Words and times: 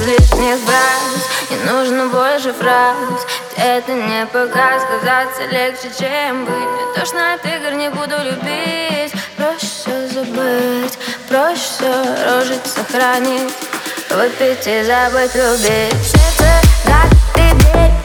без 0.00 0.06
лишних 0.06 0.58
фраз 0.60 1.50
Не 1.50 1.56
нужно 1.70 2.06
больше 2.06 2.52
фраз. 2.52 2.96
Это 3.56 3.92
не 3.92 4.26
пока 4.26 4.78
сказаться 4.80 5.44
легче, 5.50 5.90
чем 5.98 6.44
быть. 6.44 6.54
Мне 6.54 6.94
тошно 6.94 7.34
от 7.34 7.44
игр, 7.44 7.72
не 7.72 7.90
буду 7.90 8.16
любить. 8.22 9.12
Проще 9.36 9.66
все 9.66 10.08
забыть, 10.08 10.98
проще 11.28 11.92
рожить, 12.26 12.66
сохранить. 12.66 13.52
Выпить 14.10 14.66
и 14.66 14.82
забыть, 14.82 15.34
любить. 15.34 15.94
Сердце, 16.02 16.50
да, 16.86 17.02
ты 17.34 17.42
верь 17.42 17.99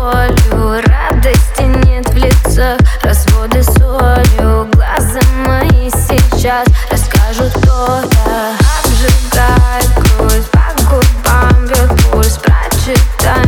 болью 0.00 0.80
Радости 0.86 1.62
нет 1.86 2.08
в 2.08 2.16
лицах, 2.16 2.78
разводы 3.02 3.62
солью 3.62 4.68
Глаза 4.72 5.20
мои 5.46 5.90
сейчас 5.90 6.66
расскажут, 6.90 7.52
кто 7.52 8.00
я 8.26 8.56
Обжигает 8.80 9.90
грудь, 9.96 10.50
по 10.50 10.64
губам 10.84 11.66
бьет 11.66 11.90
пульс 12.10 12.38
Прочитай 12.38 13.39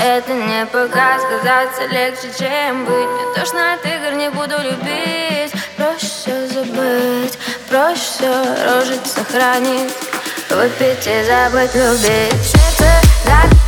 Это 0.00 0.32
не 0.32 0.64
показ, 0.66 1.22
казаться 1.28 1.86
легче, 1.86 2.30
чем 2.38 2.84
быть. 2.84 2.94
Мне 2.94 3.34
тошно 3.34 3.74
от 3.74 3.84
игр, 3.84 4.12
не 4.16 4.30
буду 4.30 4.54
любить. 4.62 5.52
Проще 5.76 6.46
забыть, 6.46 7.36
проще 7.68 8.30
рожить, 8.64 9.06
сохранить. 9.06 9.92
Выпить 10.50 11.06
и 11.06 11.24
забыть, 11.24 11.74
любить. 11.74 12.32
Сердце 12.44 12.88
закрытый 13.24 13.67